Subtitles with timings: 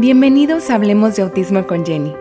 [0.00, 2.14] Bienvenidos a Hablemos de Autismo con Jenny,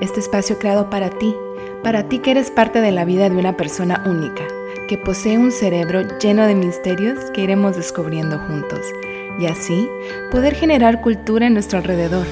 [0.00, 1.36] este espacio creado para ti,
[1.82, 4.44] para ti que eres parte de la vida de una persona única,
[4.88, 8.80] que posee un cerebro lleno de misterios que iremos descubriendo juntos,
[9.38, 9.90] y así
[10.30, 12.26] poder generar cultura en nuestro alrededor,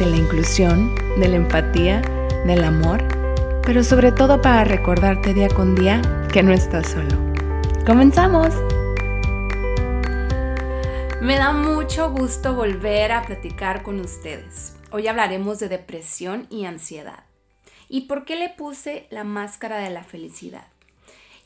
[0.00, 2.02] de la inclusión, de la empatía,
[2.44, 3.04] del amor,
[3.64, 6.02] pero sobre todo para recordarte día con día
[6.32, 7.16] que no estás solo.
[7.86, 8.52] ¡Comenzamos!
[11.22, 14.74] Me da mucho gusto volver a platicar con ustedes.
[14.90, 17.22] Hoy hablaremos de depresión y ansiedad.
[17.88, 20.66] ¿Y por qué le puse la máscara de la felicidad?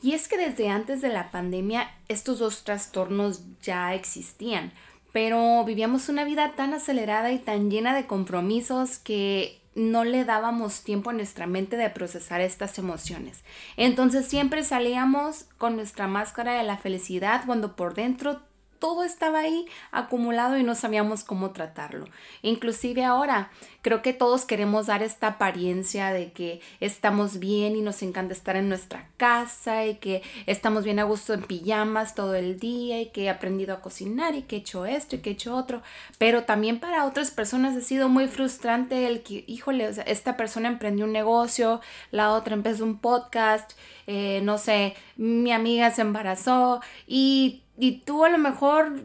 [0.02, 4.72] Y es que desde antes de la pandemia estos dos trastornos ya existían,
[5.12, 10.84] pero vivíamos una vida tan acelerada y tan llena de compromisos que no le dábamos
[10.84, 13.44] tiempo a nuestra mente de procesar estas emociones.
[13.76, 18.40] Entonces siempre salíamos con nuestra máscara de la felicidad cuando por dentro
[18.78, 22.06] todo estaba ahí acumulado y no sabíamos cómo tratarlo.
[22.42, 23.50] Inclusive ahora
[23.82, 28.56] creo que todos queremos dar esta apariencia de que estamos bien y nos encanta estar
[28.56, 33.06] en nuestra casa y que estamos bien a gusto en pijamas todo el día y
[33.10, 35.82] que he aprendido a cocinar y que he hecho esto y que he hecho otro.
[36.18, 41.04] Pero también para otras personas ha sido muy frustrante el que, híjole, esta persona emprendió
[41.04, 41.80] un negocio,
[42.10, 43.72] la otra empezó un podcast,
[44.06, 49.04] eh, no sé, mi amiga se embarazó y y tú a lo mejor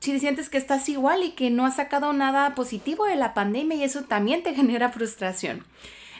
[0.00, 3.76] si sientes que estás igual y que no has sacado nada positivo de la pandemia
[3.76, 5.64] y eso también te genera frustración.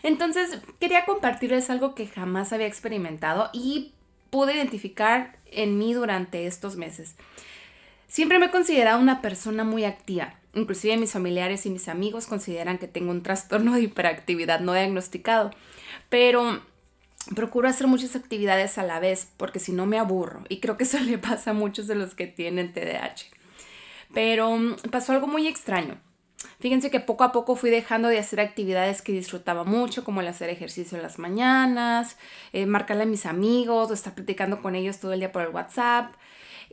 [0.05, 3.93] Entonces, quería compartirles algo que jamás había experimentado y
[4.31, 7.17] pude identificar en mí durante estos meses.
[8.07, 10.35] Siempre me he considerado una persona muy activa.
[10.55, 15.51] Inclusive mis familiares y mis amigos consideran que tengo un trastorno de hiperactividad no diagnosticado.
[16.09, 16.61] Pero
[17.35, 20.85] procuro hacer muchas actividades a la vez porque si no me aburro y creo que
[20.85, 23.27] eso le pasa a muchos de los que tienen TDAH.
[24.13, 25.99] Pero mm, pasó algo muy extraño.
[26.61, 30.29] Fíjense que poco a poco fui dejando de hacer actividades que disfrutaba mucho, como el
[30.29, 32.17] hacer ejercicio en las mañanas,
[32.53, 35.49] eh, marcarle a mis amigos o estar platicando con ellos todo el día por el
[35.49, 36.15] WhatsApp.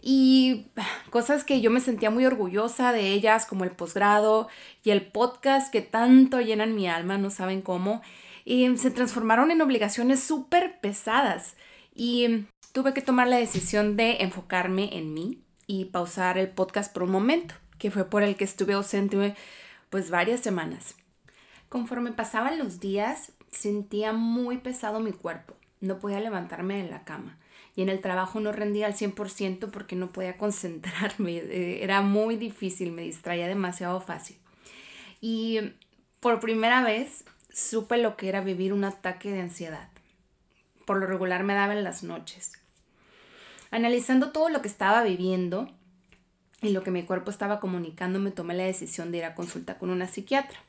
[0.01, 0.67] Y
[1.09, 4.47] cosas que yo me sentía muy orgullosa de ellas, como el posgrado
[4.83, 8.01] y el podcast que tanto llenan mi alma, no saben cómo
[8.45, 11.55] se transformaron en obligaciones súper pesadas
[11.93, 17.03] y tuve que tomar la decisión de enfocarme en mí y pausar el podcast por
[17.03, 19.35] un momento, que fue por el que estuve ausente
[19.89, 20.95] pues varias semanas.
[21.67, 27.37] Conforme pasaban los días, sentía muy pesado mi cuerpo, no podía levantarme de la cama
[27.75, 32.35] y en el trabajo no rendía al 100% porque no podía concentrarme, eh, era muy
[32.35, 34.37] difícil, me distraía demasiado fácil.
[35.21, 35.59] Y
[36.19, 39.89] por primera vez supe lo que era vivir un ataque de ansiedad.
[40.85, 42.53] Por lo regular me daba en las noches.
[43.71, 45.69] Analizando todo lo que estaba viviendo
[46.61, 49.77] y lo que mi cuerpo estaba comunicando, me tomé la decisión de ir a consulta
[49.77, 50.59] con una psiquiatra.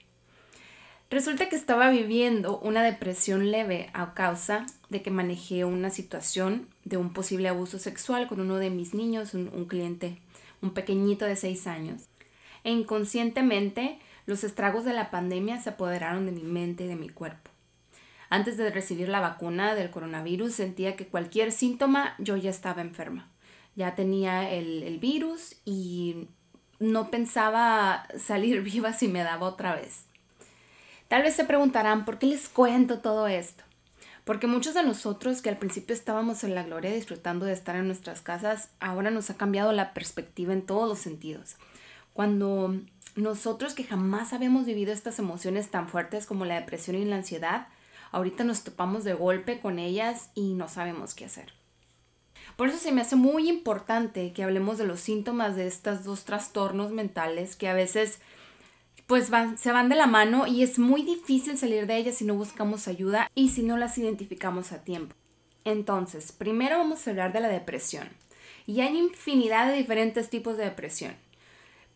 [1.11, 6.99] Resulta que estaba viviendo una depresión leve a causa de que manejé una situación de
[6.99, 10.19] un posible abuso sexual con uno de mis niños, un, un cliente,
[10.63, 12.03] un pequeñito de 6 años.
[12.63, 13.99] E inconscientemente
[14.31, 17.51] los estragos de la pandemia se apoderaron de mi mente y de mi cuerpo.
[18.31, 23.29] Antes de recibir la vacuna del coronavirus sentía que cualquier síntoma yo ya estaba enferma.
[23.75, 26.29] Ya tenía el, virus y
[26.79, 30.05] no pensaba salir viva si me daba otra vez.
[31.09, 33.65] Tal vez se preguntarán, ¿por qué les cuento todo esto?
[34.25, 37.89] Porque muchos de nosotros que al principio estábamos en la gloria disfrutando de estar en
[37.89, 41.57] nuestras casas, ahora nos ha cambiado la perspectiva en todos los sentidos.
[42.13, 42.81] Cuando
[43.17, 47.69] nosotros que jamás habíamos vivido estas emociones tan fuertes como la depresión y la ansiedad,
[48.13, 51.53] ahorita nos topamos de golpe con ellas y no sabemos qué hacer.
[52.57, 56.25] Por eso se me hace muy importante que hablemos de los síntomas de estos dos
[56.25, 58.19] trastornos mentales que a veces
[59.07, 62.25] pues van, se van de la mano y es muy difícil salir de ellas si
[62.25, 65.15] no buscamos ayuda y si no las identificamos a tiempo.
[65.65, 68.09] Entonces, primero vamos a hablar de la depresión.
[68.67, 71.17] Y hay infinidad de diferentes tipos de depresión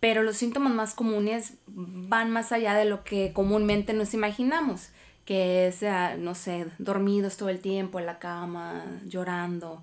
[0.05, 4.91] pero los síntomas más comunes van más allá de lo que comúnmente nos imaginamos,
[5.25, 9.83] que es, ah, no sé, dormidos todo el tiempo en la cama, llorando.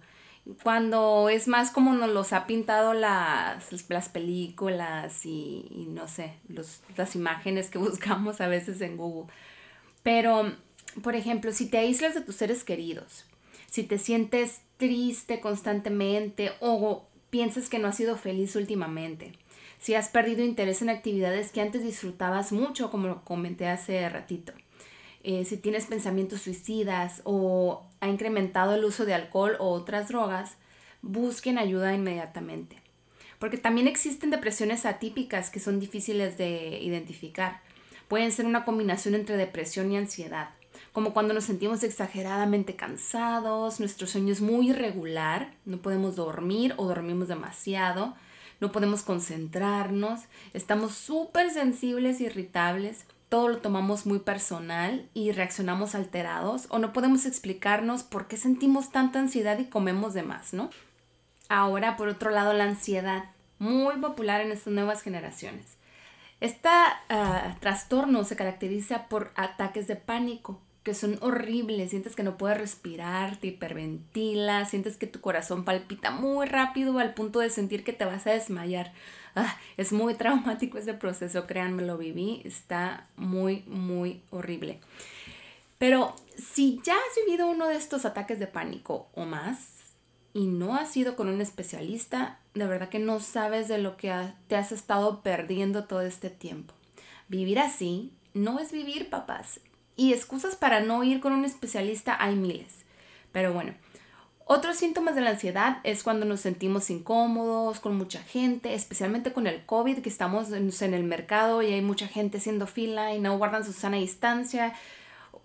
[0.62, 6.82] Cuando es más como nos los ha pintado las, las películas y, no sé, los,
[6.96, 9.34] las imágenes que buscamos a veces en Google.
[10.04, 10.56] Pero,
[11.02, 13.26] por ejemplo, si te aíslas de tus seres queridos,
[13.72, 19.41] si te sientes triste constantemente o piensas que no has sido feliz últimamente,
[19.82, 24.54] si has perdido interés en actividades que antes disfrutabas mucho, como lo comenté hace ratito.
[25.24, 30.56] Eh, si tienes pensamientos suicidas o ha incrementado el uso de alcohol o otras drogas,
[31.02, 32.78] busquen ayuda inmediatamente.
[33.40, 37.62] Porque también existen depresiones atípicas que son difíciles de identificar.
[38.08, 40.50] Pueden ser una combinación entre depresión y ansiedad,
[40.92, 46.86] como cuando nos sentimos exageradamente cansados, nuestro sueño es muy irregular, no podemos dormir o
[46.86, 48.16] dormimos demasiado,
[48.62, 50.22] no podemos concentrarnos,
[50.54, 57.26] estamos súper sensibles irritables, todo lo tomamos muy personal y reaccionamos alterados o no podemos
[57.26, 60.70] explicarnos por qué sentimos tanta ansiedad y comemos de más, ¿no?
[61.50, 63.26] Ahora, por otro lado, la ansiedad,
[63.58, 65.78] muy popular en estas nuevas generaciones.
[66.40, 66.70] Este
[67.60, 73.38] trastorno se caracteriza por ataques de pánico, que son horribles, sientes que no puedes respirar,
[73.38, 78.06] te hiperventilas, sientes que tu corazón palpita muy rápido al punto de sentir que te
[78.06, 78.92] vas a desmayar.
[79.36, 84.80] Ah, es muy traumático ese proceso, créanme, lo viví, está muy, muy horrible.
[85.78, 89.96] Pero si ya has vivido uno de estos ataques de pánico o más
[90.34, 94.14] y no has ido con un especialista, de verdad que no sabes de lo que
[94.48, 96.74] te has estado perdiendo todo este tiempo.
[97.30, 99.60] Vivir así no es vivir, papás,
[99.96, 102.86] y excusas para no ir con un especialista hay miles.
[103.32, 103.74] Pero bueno,
[104.54, 109.48] otros síntomas de la ansiedad es cuando nos sentimos incómodos con mucha gente, especialmente con
[109.48, 113.38] el COVID, que estamos en el mercado y hay mucha gente haciendo fila y no
[113.38, 114.74] guardan su sana distancia.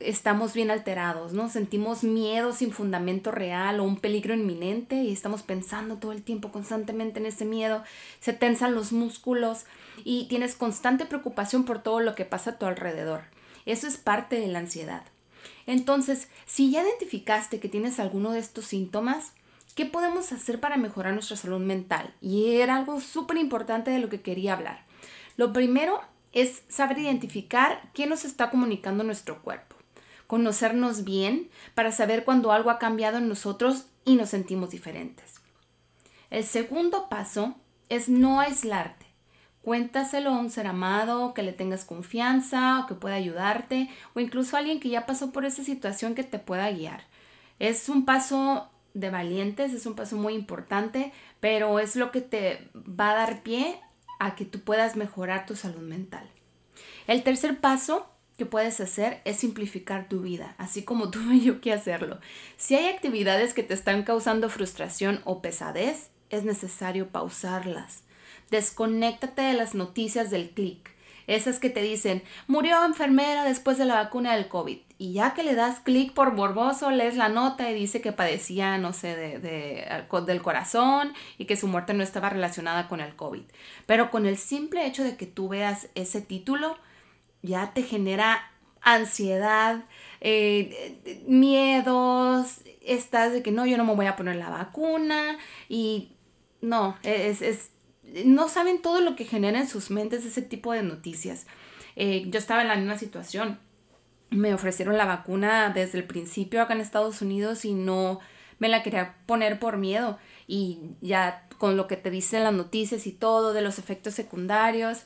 [0.01, 1.49] Estamos bien alterados, ¿no?
[1.49, 6.51] Sentimos miedo sin fundamento real o un peligro inminente y estamos pensando todo el tiempo
[6.51, 7.85] constantemente en ese miedo.
[8.19, 9.67] Se tensan los músculos
[10.05, 13.36] y tienes constante preocupación por todo lo que pasa a tu alrededor.
[13.67, 15.03] Eso es parte de la ansiedad.
[15.67, 19.33] Entonces, si ya identificaste que tienes alguno de estos síntomas,
[19.75, 22.15] ¿qué podemos hacer para mejorar nuestra salud mental?
[22.21, 24.87] Y era algo súper importante de lo que quería hablar.
[25.37, 26.01] Lo primero
[26.33, 29.77] es saber identificar qué nos está comunicando nuestro cuerpo.
[30.27, 35.41] Conocernos bien para saber cuando algo ha cambiado en nosotros y nos sentimos diferentes.
[36.31, 37.57] El segundo paso
[37.89, 39.06] es no aislarte.
[39.67, 44.55] Cuéntaselo a un ser amado, que le tengas confianza o que pueda ayudarte o incluso
[44.55, 47.03] a alguien que ya pasó por esa situación que te pueda guiar.
[47.59, 52.71] Es un paso de valientes, es un paso muy importante, pero es lo que te
[52.77, 53.81] va a dar pie
[54.21, 56.31] a que tú puedas mejorar tu salud mental.
[57.09, 58.07] El tercer paso
[58.39, 62.21] que puedes hacer es simplificar tu vida, así como tuve yo que hacerlo.
[62.57, 68.06] Si hay actividades que te están causando frustración o pesadez, es necesario pausarlas.
[68.51, 70.97] Desconéctate de las noticias del clic.
[71.27, 74.79] Esas que te dicen, murió enfermera después de la vacuna del COVID.
[74.99, 78.79] Y ya que le das clic por morboso, lees la nota y dice que padecía,
[78.79, 83.43] no sé, de, del corazón y que su muerte no estaba relacionada con el COVID.
[83.87, 86.79] Pero con el simple hecho de que tú veas ese título,
[87.43, 88.51] ya te genera
[88.81, 89.85] ansiedad,
[90.21, 95.39] eh, miedos, estás de que no, yo no me voy a poner la vacuna
[95.69, 96.13] y
[96.61, 97.71] no, es, es
[98.25, 101.47] no saben todo lo que genera en sus mentes ese tipo de noticias.
[101.97, 103.59] Eh, yo estaba en la misma situación.
[104.31, 108.21] Me ofrecieron la vacuna desde el principio acá en Estados Unidos y no
[108.59, 110.19] me la quería poner por miedo.
[110.47, 115.05] Y ya con lo que te dicen las noticias y todo de los efectos secundarios,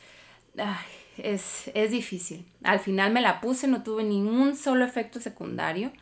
[1.16, 2.46] es, es difícil.
[2.62, 5.92] Al final me la puse, no tuve ningún solo efecto secundario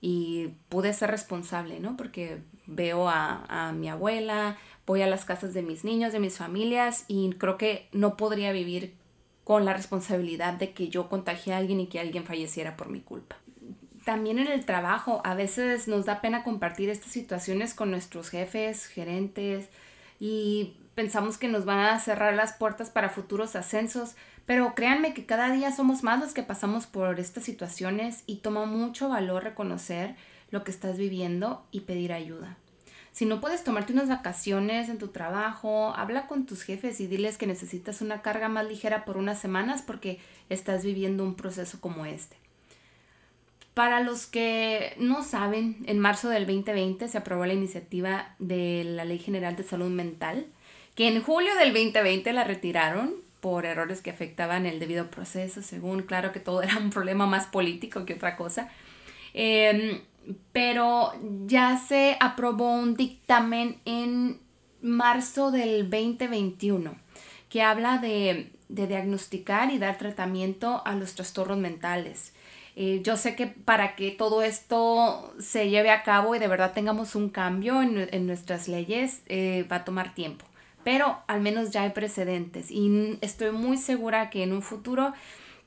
[0.00, 1.96] y pude ser responsable, ¿no?
[1.96, 4.56] Porque veo a, a mi abuela,
[4.90, 8.50] voy a las casas de mis niños, de mis familias y creo que no podría
[8.50, 8.96] vivir
[9.44, 13.00] con la responsabilidad de que yo contagie a alguien y que alguien falleciera por mi
[13.00, 13.36] culpa.
[14.04, 18.86] También en el trabajo a veces nos da pena compartir estas situaciones con nuestros jefes,
[18.86, 19.68] gerentes
[20.18, 25.24] y pensamos que nos van a cerrar las puertas para futuros ascensos, pero créanme que
[25.24, 30.16] cada día somos más los que pasamos por estas situaciones y toma mucho valor reconocer
[30.50, 32.56] lo que estás viviendo y pedir ayuda.
[33.20, 37.36] Si no puedes tomarte unas vacaciones en tu trabajo, habla con tus jefes y diles
[37.36, 42.06] que necesitas una carga más ligera por unas semanas porque estás viviendo un proceso como
[42.06, 42.36] este.
[43.74, 49.04] Para los que no saben, en marzo del 2020 se aprobó la iniciativa de la
[49.04, 50.46] Ley General de Salud Mental,
[50.94, 56.04] que en julio del 2020 la retiraron por errores que afectaban el debido proceso, según,
[56.04, 58.70] claro que todo era un problema más político que otra cosa.
[59.34, 60.00] Eh,
[60.52, 61.12] pero
[61.46, 64.40] ya se aprobó un dictamen en
[64.82, 66.96] marzo del 2021
[67.48, 72.32] que habla de, diagnosticar y dar tratamiento a los trastornos mentales.
[72.76, 76.72] Eh, yo sé que para que todo esto se lleve a cabo y de verdad
[76.72, 80.46] tengamos un cambio en, nuestras leyes, eh, va a tomar tiempo.
[80.84, 85.12] Pero al menos ya hay precedentes y estoy muy segura que en un futuro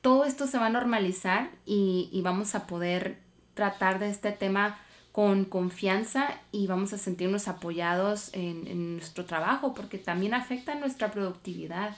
[0.00, 3.18] todo esto se va a normalizar y, y vamos a poder
[3.54, 4.78] tratar de este tema
[5.14, 11.96] con confianza y vamos a sentirnos apoyados en, nuestro trabajo porque también afecta nuestra productividad.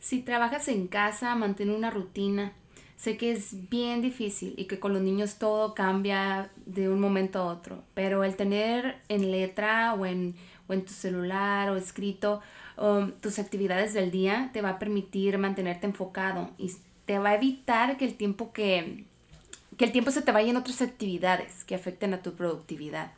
[0.00, 2.52] Si trabajas en casa, mantén una rutina.
[2.96, 7.38] Sé que es bien difícil y que con los niños todo cambia de un momento
[7.38, 10.34] a otro, pero el tener en letra o en,
[10.66, 12.42] o en tu celular o escrito
[12.76, 16.72] um, tus actividades del día te va a permitir mantenerte enfocado y
[17.06, 19.04] te va a evitar que el tiempo que,
[19.78, 23.12] que el tiempo se te vaya en otras actividades que afecten a tu productividad.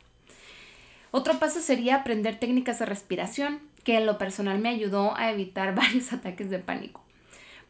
[1.09, 5.75] Otro paso sería aprender técnicas de respiración, que en lo personal me ayudó a evitar
[5.75, 7.03] varios ataques de pánico.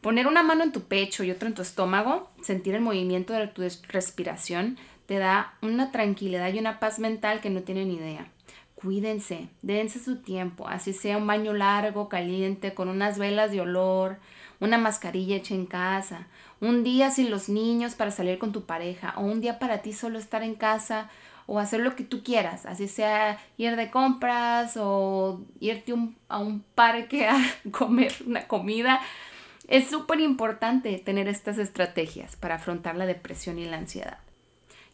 [0.02, 3.46] Poner una mano en tu pecho y otra en tu estómago, sentir el movimiento de
[3.46, 8.26] tu respiración, te da una tranquilidad y una paz mental que no tienen idea.
[8.74, 14.18] Cuídense, dense su tiempo, así sea un baño largo, caliente, con unas velas de olor,
[14.62, 16.28] una mascarilla hecha en casa,
[16.60, 19.92] un día sin los niños para salir con tu pareja, o un día para ti
[19.92, 21.10] solo estar en casa
[21.46, 25.92] o hacer lo que tú quieras, así sea ir de compras o irte
[26.28, 27.36] a un parque a
[27.72, 29.00] comer una comida.
[29.66, 34.18] Es súper importante tener estas estrategias para afrontar la depresión y la ansiedad.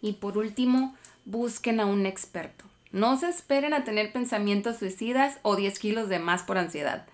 [0.01, 0.97] Y por último,
[1.27, 2.65] busquen a un experto.
[2.91, 7.07] No se esperen a tener pensamientos suicidas o 10 kilos de más por ansiedad.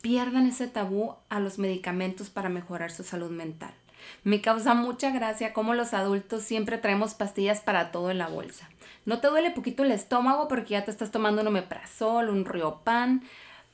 [0.00, 3.74] Pierdan ese tabú a los medicamentos para mejorar su salud mental.
[4.24, 8.68] Me causa mucha gracia cómo los adultos siempre traemos pastillas para todo en la bolsa.
[9.04, 13.22] No te duele poquito el estómago porque ya te estás tomando un omeprazol, un riopan,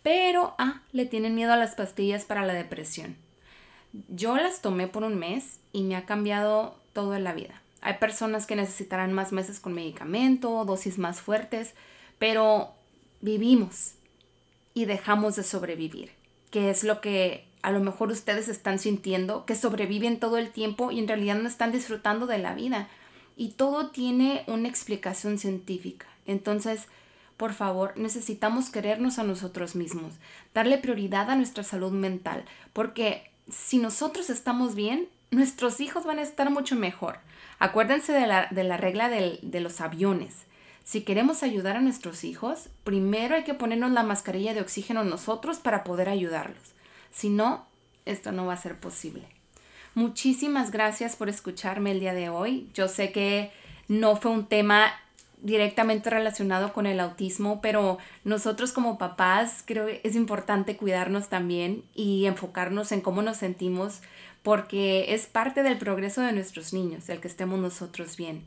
[0.03, 3.17] pero ah, le tienen miedo a las pastillas para la depresión.
[4.09, 7.61] Yo las tomé por un mes y me ha cambiado todo en la vida.
[7.81, 11.75] Hay personas que necesitarán más meses con medicamento, dosis más fuertes,
[12.19, 12.73] pero
[13.21, 13.95] vivimos
[14.75, 16.13] y dejamos de sobrevivir,
[16.51, 20.91] que es lo que a lo mejor ustedes están sintiendo, que sobreviven todo el tiempo
[20.91, 22.89] y en realidad no están disfrutando de la vida.
[23.37, 26.07] Y todo tiene una explicación científica.
[26.27, 26.89] Entonces,
[27.37, 30.15] por favor, necesitamos querernos a nosotros mismos,
[30.55, 36.23] darle prioridad a nuestra salud mental, porque si nosotros estamos bien, nuestros hijos van a
[36.23, 37.19] estar mucho mejor.
[37.59, 40.47] Acuérdense de la, regla de los aviones.
[40.85, 45.59] Si queremos ayudar a nuestros hijos, primero hay que ponernos la mascarilla de oxígeno nosotros
[45.59, 46.73] para poder ayudarlos.
[47.13, 47.67] Si no,
[48.05, 49.25] esto no va a ser posible.
[49.95, 52.69] Muchísimas gracias por escucharme el día de hoy.
[52.75, 53.53] Yo sé que
[53.89, 54.93] no fue un tema
[55.43, 61.83] directamente relacionado con el autismo, pero nosotros como papás creo que es importante cuidarnos también
[61.95, 64.01] y enfocarnos en cómo nos sentimos
[64.43, 68.45] porque es parte del progreso de nuestros niños, el que estemos nosotros bien.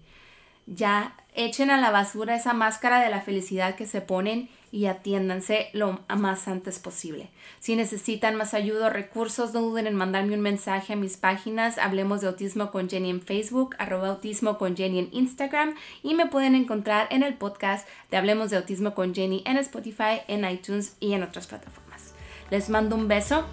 [0.67, 5.69] Ya echen a la basura esa máscara de la felicidad que se ponen y atiéndanse
[5.74, 7.29] lo más antes posible.
[7.60, 11.77] Si necesitan más ayuda o recursos, no duden en mandarme un mensaje a mis páginas.
[11.77, 16.25] Hablemos de Autismo con Jenny en Facebook, arroba Autismo con Jenny en Instagram y me
[16.25, 20.98] pueden encontrar en el podcast de Hablemos de Autismo con Jenny en Spotify, en iTunes
[21.00, 22.13] y en otras plataformas.
[22.50, 23.45] Les mando un beso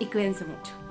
[0.00, 0.81] y cuídense mucho.